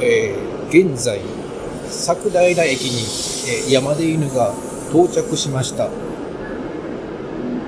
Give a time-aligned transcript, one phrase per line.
[0.00, 1.20] えー現在、
[1.88, 3.00] 桜平駅に、
[3.50, 4.54] えー山出犬が
[4.90, 5.88] 到着しました。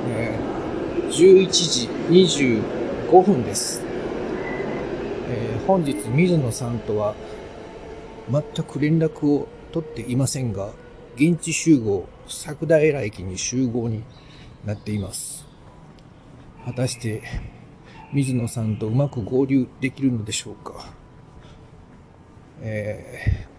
[0.09, 3.83] えー11時25分です。
[5.29, 7.15] えー本日、水野さんとは
[8.31, 10.71] 全く連絡を取っていませんが、
[11.17, 14.05] 現地集合、桜平駅に集合に
[14.65, 15.47] なっています。
[16.65, 17.23] 果たして、
[18.13, 21.00] 水野さんとうまく合流できるのでしょうか。
[22.63, 23.51] えー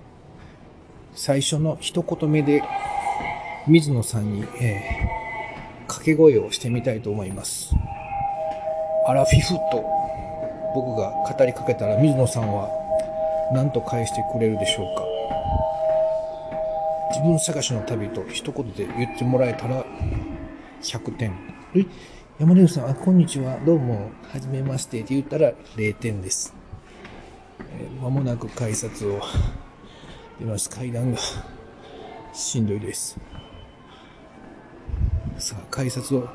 [1.14, 2.64] 最初の一言目で、
[3.68, 5.12] 水野さんに、えー
[5.88, 7.76] 掛け声をしてみたいと思います。
[9.08, 9.84] アラフィフと
[10.74, 12.70] 僕が語りかけたら水野さんは
[13.54, 15.04] 何と返してくれるでしょうか。
[17.10, 19.84] 自分探しの旅と一言で言ってもらえたら
[20.82, 21.34] 100点。
[22.40, 23.60] 山根さん、あ、こんにちは。
[23.66, 26.61] どうも、はじめましてって言ったら0点です。
[27.82, 29.20] えーもなく改札を
[30.40, 30.70] 出ます。
[30.70, 31.18] 階段が
[32.32, 33.20] しんどいです。
[35.38, 36.30] さあ、改札を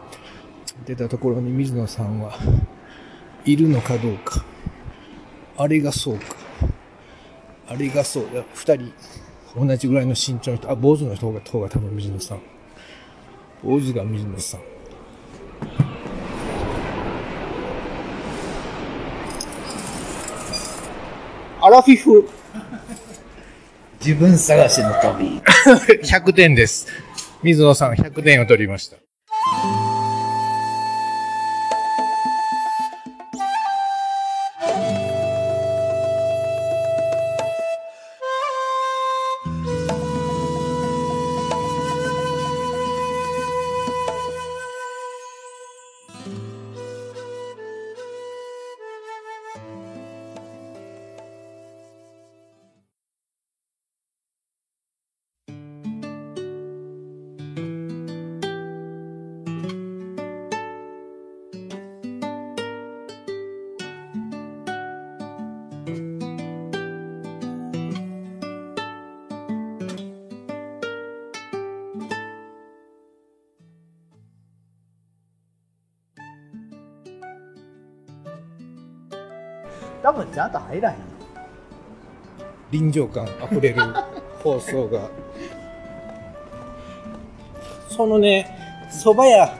[0.84, 2.36] 出たところに水野さんは
[3.44, 4.44] いるのかどうか。
[5.56, 6.36] あれがそうか。
[7.68, 8.28] あれがそう。
[8.32, 8.92] いや、二人、
[9.56, 10.70] 同じぐらいの身長の人。
[10.70, 12.40] あ、坊主の人が、方が多分水野さん。
[13.62, 14.75] 坊主が水野さん。
[21.60, 22.28] アラフィフ。
[24.00, 25.40] 自分探しの旅。
[26.04, 26.86] 100点です。
[27.42, 28.96] 水野さん100点を取りました。
[80.06, 80.96] 多分ちゃんと入らへん。
[82.70, 83.82] 臨場感あふれる
[84.40, 85.00] 放送が。
[87.88, 89.52] そのね、蕎麦屋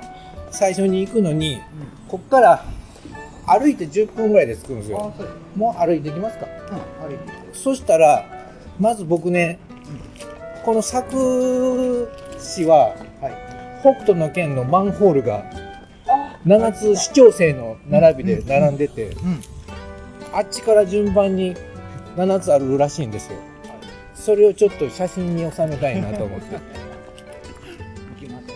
[0.52, 1.60] 最初に行くのに、
[2.06, 2.64] こっから
[3.44, 5.12] 歩いて10分ぐらいで着くんですよ。
[5.56, 6.46] もう歩いてきますか？
[6.46, 8.24] うん、歩いてそしたら、
[8.78, 9.58] まず僕ね、
[10.64, 12.08] この佐久
[12.38, 13.80] 市は、はい。
[13.80, 15.44] 北斗の県のマンホールが
[16.08, 19.40] あ7つ市長生の並びで並んでて、うん。
[20.36, 21.56] あっちから順番に
[22.14, 23.38] 7つあるらしいんですよ。
[24.14, 26.56] それをちょっと写真に収めたいなと思って。
[26.56, 26.60] 行
[28.20, 28.46] きます。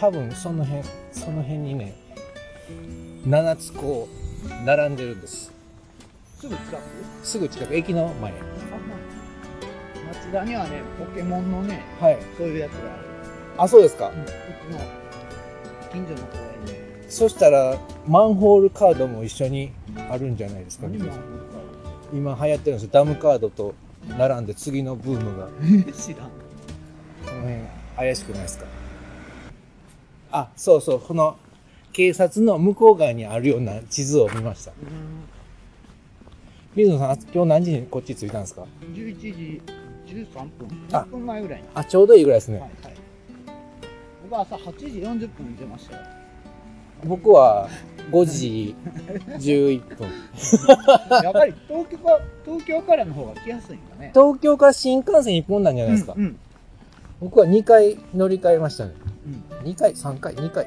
[0.00, 0.82] 多分その辺、
[1.12, 1.94] その辺にね、
[3.26, 5.52] 7つこう、並んでるんです。
[6.40, 6.78] すぐ近く？
[7.22, 8.32] すぐ近く、駅の前。
[8.32, 8.38] 町
[10.32, 12.18] 田にはね、ポケモンのね、はい。
[12.38, 13.04] そういうやつがある。
[13.58, 14.08] あ、そうですか。
[14.08, 14.22] うん。
[14.22, 14.78] うちの
[15.92, 17.10] 近所の公園で。
[17.10, 17.76] そしたら、
[18.06, 19.72] マンホールカードも一緒に
[20.10, 20.86] あるんじゃないですか
[22.12, 22.90] 今流行ってるんですよ。
[22.92, 23.74] ダムカードと
[24.18, 25.48] 並んで次のブームが。
[25.92, 26.28] 知らん。
[26.28, 27.60] この辺
[27.96, 28.66] 怪しくないですか？
[30.30, 31.36] あ、そうそう、この
[31.92, 34.72] 警察の向こう側にあるような地図を見ました。
[36.74, 39.62] 水野さん、あ今日何時にこっち着いたんですか？11時
[40.06, 40.48] 13分。
[40.92, 41.68] あ10分前ぐらいに。
[41.74, 42.58] あ、ちょうどいいぐらいですね。
[42.60, 42.94] はいはい。
[44.24, 46.02] 僕は朝8時40分に出ましたよ。
[47.04, 47.68] 僕は
[48.10, 48.74] 5時
[49.38, 50.08] 11分。
[51.22, 54.10] やっぱり東京か東京からの方が来やすいんだね。
[54.14, 56.14] 東京から新幹線1本なんじゃないですか。
[56.16, 56.38] うん。
[57.20, 58.92] 僕は2回乗り換えましたね。
[59.62, 59.70] うん。
[59.70, 60.66] 2回、3回、2回。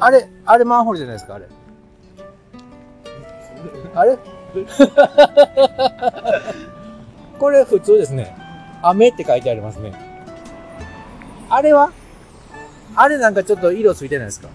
[0.00, 1.46] あれ、あれマンホールじゃないですか、あれ。
[3.94, 4.18] あれ？
[7.38, 8.34] これ普通ですね。
[8.82, 9.92] 雨って書いてありますね。
[11.50, 11.90] あれは？
[12.96, 14.48] あれなんかちょっと色ついてないですか？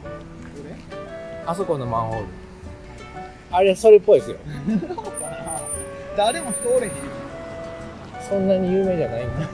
[1.45, 2.25] あそこのマンホール。
[3.51, 4.37] あれ、それっぽいですよ。
[6.17, 6.91] 誰も通れへん。
[8.27, 9.49] そんなに有名じゃないんだ。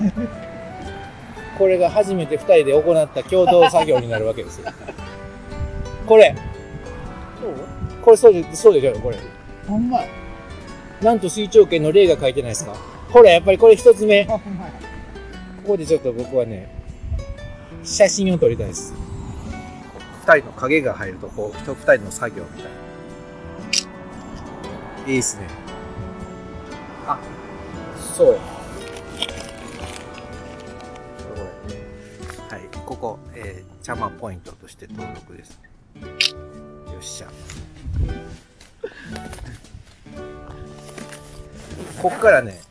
[1.57, 4.71] これが初めて二人で行った共同作業になるわけですよ。
[6.05, 6.35] これ、
[7.41, 7.53] そう？
[8.03, 9.17] これそうでそうでしょ、これ。
[9.67, 10.07] ほんまや。
[11.01, 12.73] なんと水長券の例が書いてないですか？
[13.11, 14.25] ほら、やっぱりこれ一つ目。
[14.25, 14.39] こ。
[15.67, 16.69] こでちょっと僕はね、
[17.83, 18.93] 写真を撮りたいです。
[20.29, 22.71] 二人の影が入ると、こう、人二人の作業みたい
[25.05, 25.11] な。
[25.11, 25.47] いいっすね。
[27.07, 27.19] あ、
[27.97, 28.39] そうや。
[32.47, 35.59] はい、ここ、えー、チャマポイントとして登録です。
[35.99, 36.07] よ
[36.99, 37.27] っしゃ。
[42.03, 42.61] ここからね、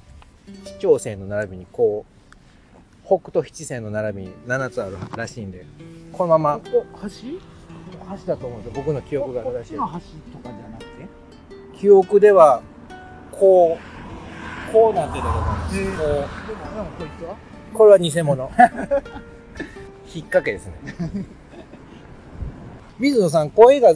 [0.65, 5.67] 市長線の並びにこう、北と七線の並びに7つあるらしいんで、
[6.19, 6.59] このまま。
[6.59, 7.09] ここ、橋？
[8.11, 8.83] 橋だと思うんですよ。
[8.83, 9.73] 僕の記憶が正しい。
[9.75, 11.09] 橋とかじゃなくて？
[11.79, 12.61] 記憶では
[13.31, 16.27] こうこうなってたと思います、へーこでも、でも
[16.99, 17.33] こいつは？
[17.33, 18.51] うこれは偽物。
[20.13, 20.73] 引っ掛けですね。
[22.99, 23.95] 水野さん声が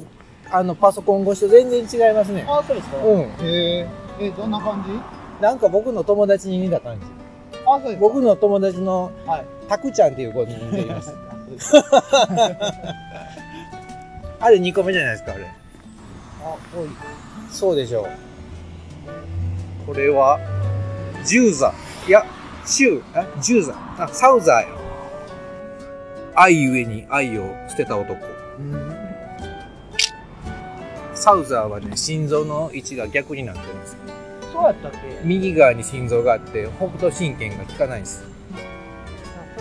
[0.50, 2.44] あのパソコン越しと全然違いますね。
[2.48, 2.98] あ、そうですか？
[2.98, 3.20] うん。
[3.20, 3.88] へえ。
[4.20, 5.42] え、どんな感じ？
[5.42, 7.06] なんか僕の友達に似た感じ。
[7.66, 8.00] あ、そうですか。
[8.00, 9.46] 僕の友達のはい。
[9.68, 11.14] タクちゃんっていう子に似ています
[11.60, 12.02] あ、
[14.40, 15.46] あれ2個目じゃないですかあれ。
[16.74, 16.88] 多い。
[17.50, 18.02] そうでしょ。
[18.02, 18.06] う
[19.86, 20.38] これは
[21.24, 21.72] ジューザ
[22.06, 22.24] いや
[22.64, 23.20] シュー。
[23.20, 24.66] あジューザあサウザーや
[26.34, 28.14] 愛ゆえに愛を捨てた男。
[28.58, 28.96] うん。
[31.14, 33.98] サウザーはね心臓の位置が逆になってるんですよ。
[34.52, 34.98] そうやったっけ？
[35.24, 38.24] 右側に心臓があって北斗神経が効かないんです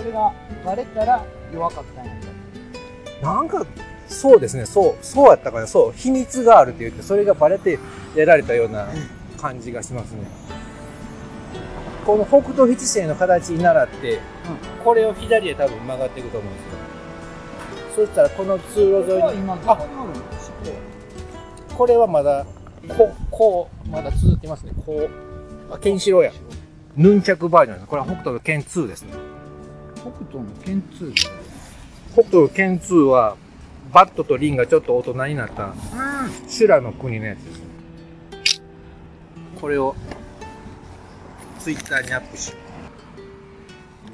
[0.01, 0.33] それが
[0.65, 2.11] バレたら弱かったんや。
[2.11, 2.15] っ
[3.21, 3.63] たなんか
[4.07, 4.65] そうですね。
[4.65, 7.77] そうそうやったかなそう秘密があるって言ってそれがバレて
[8.15, 8.87] やられたような
[9.39, 10.21] 感じがしますね。
[12.03, 14.19] この北斗七星の形に習って、
[14.83, 16.61] これを左へ多分曲がっていくと思うんで
[17.93, 18.07] すよ。
[18.07, 19.77] そしたらこの通路沿いに今ど
[21.77, 22.43] これはまだ
[22.97, 24.71] こうこうまだ続きますね。
[24.83, 26.31] こうあケンシロウや。
[26.97, 27.87] ヌンチャクバージョンです。
[27.87, 29.13] これは北斗の剣2ですね
[30.01, 31.13] 北斗の剣2
[32.13, 33.37] 北斗の剣2は
[33.93, 35.75] バットとリンがちょっと大人になった
[36.47, 37.61] 修羅の国のやつです。
[39.59, 39.95] これを
[41.59, 42.55] ツイッターにアップしよ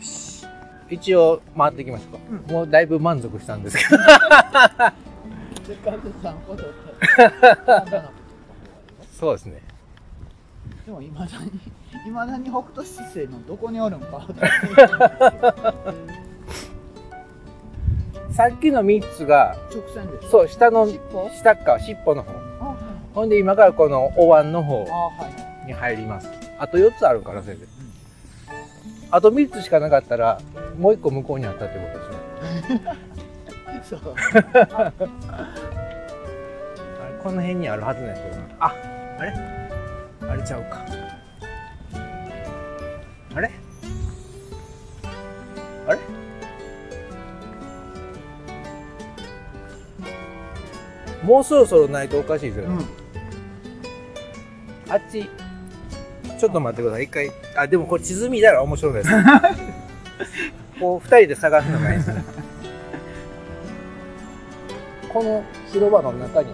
[0.01, 0.45] し。
[0.89, 3.97] 一応回っていきましょうか、もうだいぶ満足したんですけど。
[9.17, 9.61] そうですね。
[10.85, 11.51] でもいまだに
[12.05, 14.27] いまだに北斗七星のどこにおるんか。
[18.31, 20.29] さっきの3つが直線です。
[20.29, 21.29] そう下の尻尾？
[21.31, 22.31] 下っ側尻尾の方。
[22.59, 22.77] あはい。
[23.15, 24.85] ほんで今からこのお椀の方
[25.65, 26.29] に入ります。
[26.59, 27.65] あと4つあるから先生
[29.09, 30.39] あと3つしかなかったら
[30.77, 32.05] もう1個向こうにあったってことで
[32.65, 32.81] すね。
[33.83, 33.99] そう。
[37.23, 38.43] この辺にあるはずなんですけどな。
[38.59, 38.73] あ
[39.19, 39.33] あれ？
[40.29, 40.85] あれちゃうか
[43.37, 43.51] あれ？
[45.87, 45.99] あれ？
[51.23, 52.67] もうそろそろないとおかしいですよ。
[52.69, 52.83] ね、
[54.87, 54.91] うん。
[54.91, 55.29] あっち。
[56.39, 57.03] ちょっと待ってください。
[57.03, 57.31] 一回。
[57.55, 59.09] あでもこれ地図見たら面白いです
[60.79, 62.23] こう二人で探すのがいいですね。
[65.13, 66.51] この広場の中に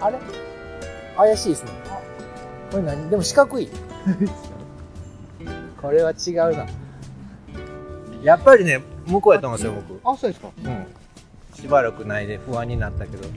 [0.00, 0.18] あれ？
[1.16, 1.70] 怪しいですね。
[2.70, 3.08] これ何？
[3.08, 3.70] でも四角い
[5.84, 6.66] これは違うな。
[8.22, 10.00] やっぱりね向こうやと思うんですよ僕。
[10.10, 10.48] あそうですか。
[10.64, 10.86] うん。
[11.54, 13.28] しばらくないで不安になったけど。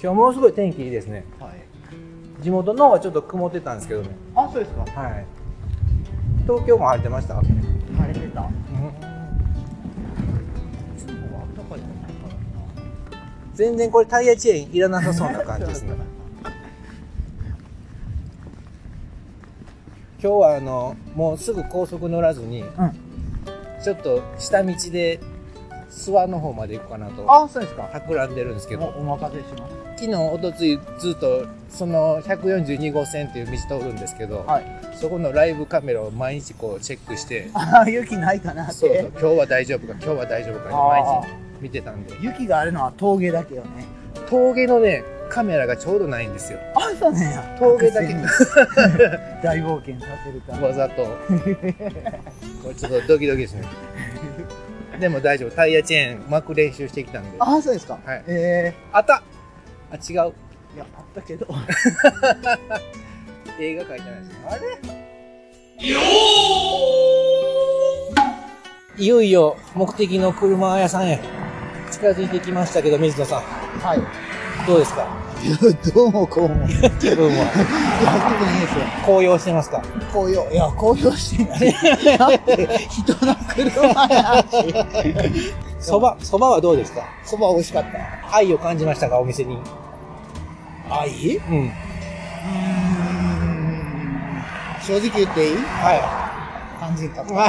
[0.00, 1.24] 今日ものすごい天気いいですね。
[1.40, 2.42] はい。
[2.42, 4.10] 地元の方はちょっと曇ってたんですけどね。
[4.34, 4.82] あそうですか。
[5.00, 5.24] はい。
[6.42, 7.36] 東京も晴れてました？
[7.36, 7.46] 晴
[8.06, 8.42] れてた。
[8.42, 8.50] うん。
[13.54, 15.94] 全然これタイヤチェーンいらなさそうな感じですね
[20.20, 22.68] 今日はあのもうすぐ高速乗らずに、うん。
[23.82, 25.20] ちょっと下道で
[25.90, 27.84] 諏訪の方まで行こうかなとあそうですか。
[27.92, 28.86] 企んでるんですけど。
[28.86, 34.64] おお任せします昨日おとついずっとその142号線っていう道通るんですけど、はい。
[34.96, 37.50] そこのライブカメラを毎日こうチェックして。
[37.54, 42.14] あー雪ないかなってそうそう今日は大丈夫か今日は大丈夫かって毎あ日見てたんで。
[42.20, 43.86] 雪があるのは峠だけよね。
[44.28, 46.58] 峠のねカメラがちょうどないんですよ。
[46.74, 47.56] あそうねや。
[47.58, 48.14] 峠だけ。
[49.42, 51.04] 大冒険させるためわざと。
[51.04, 51.10] こ
[52.68, 53.64] れちょっとドキドキですね
[54.98, 55.50] でも大丈夫。
[55.54, 57.36] タイヤチェーン巻く練習してきたんで。
[57.38, 57.98] ああそうですか。
[58.04, 58.24] はい。
[58.26, 59.22] えった。
[59.92, 60.00] あ違う。
[60.00, 60.16] ー、い
[60.76, 61.46] やあったけど。
[63.60, 64.34] 映画描いてないですね。
[64.48, 65.08] あれ？
[68.98, 71.20] いよいよ目的の車屋さんへ
[71.92, 73.42] 近づいてきましたけど水野さん。
[73.42, 74.27] はい
[74.68, 75.06] どうですか？
[75.42, 75.56] いや
[75.94, 76.68] どうもこうも。
[76.68, 77.32] 気分は気分い
[78.58, 78.84] いですよ。
[79.06, 79.80] 高揚してますか？
[80.12, 81.74] 紅葉いや紅葉してない。
[82.18, 84.74] だって人の車やし。
[85.80, 87.08] そばそばはどうですか？
[87.24, 87.98] そば美味しかった。
[88.36, 89.18] 愛を感じましたか？
[89.18, 89.56] お店に。
[90.90, 91.44] あ、いいうん。
[91.44, 91.72] うーん。
[94.82, 95.54] 正直言っていい？
[95.56, 97.24] は感じかい。
[97.32, 97.48] は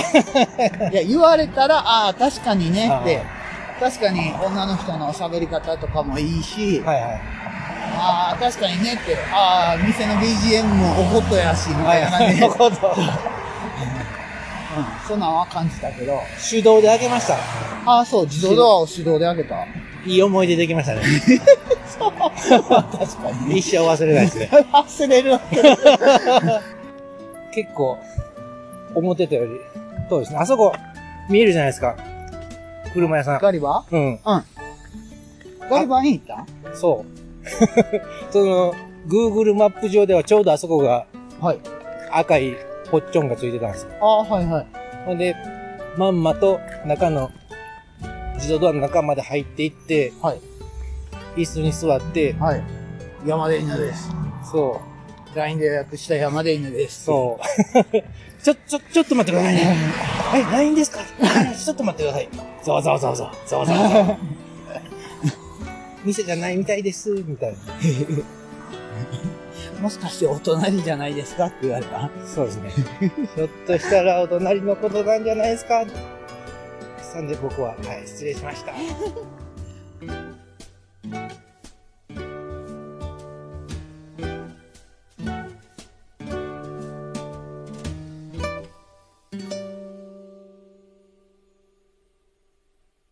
[0.91, 3.17] いや、言われたら、ああ、確かにねって。
[3.19, 3.38] あ。
[3.79, 7.21] 確かに女の人の喋り方とかもいいし、はいはい。
[7.95, 12.45] ああ、確かにねって、ああ、店の BGM もおことやし、みたいな感じで。
[12.45, 12.49] う
[14.81, 17.35] ん、そんなんは感じたけど、手動で開けました。
[17.85, 19.65] ああ、そう、自動ドアを手動で開けた。
[20.05, 21.01] いい思い出できましたね。
[21.99, 22.09] 確
[23.17, 23.57] かに。
[23.57, 24.49] 一生忘れないですね。
[24.51, 25.75] 忘れるわけだ。
[27.51, 27.97] 結構、
[28.95, 29.59] 思ってたより、
[30.09, 30.39] そうですね。
[30.39, 30.73] あそこ、
[31.29, 31.95] 見えるじゃないですか。
[32.93, 33.39] 車屋さん。
[33.39, 33.85] ガリバ？
[33.91, 34.19] うん。
[35.69, 36.75] ガリバに行った？
[36.75, 37.19] そう。
[38.31, 38.73] その、
[39.07, 41.05] Google マップ上ではちょうどあそこが
[41.39, 41.59] はい。
[42.11, 42.55] 赤い
[42.91, 43.91] ポッチョンがついてたんですよ。
[44.01, 44.67] ああ、はいはい。
[45.05, 45.35] ほんで、
[45.97, 47.31] まんまと中の、
[48.35, 50.39] 自動ドアの中まで入っていって、はい。
[51.37, 52.63] 椅子に座って、はい。
[53.25, 54.09] 山で犬です。
[54.51, 54.81] そ
[55.33, 57.03] う、LINE で予約した山で犬です。
[57.05, 57.43] そう。
[58.43, 59.75] ちょ、ちょ、ちょっと待ってくださいね。
[60.29, 60.99] はい、LINE ですか？
[60.99, 62.29] ちょっと待ってください。
[62.63, 63.29] そうそうそうそう。
[63.45, 64.17] そうそうそう。
[66.05, 67.57] 店じゃないみたいです、みたいな。
[69.81, 71.45] もしかしてお隣じゃないですか？
[71.47, 72.09] って言われた？
[72.25, 72.69] そうですね。
[73.35, 75.83] ひょっとしたらお隣のことなんじゃないですか？
[77.01, 78.73] さんで僕は、はい、失礼しました。